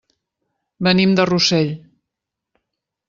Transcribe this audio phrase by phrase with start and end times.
[0.87, 1.71] Venim de Rossell.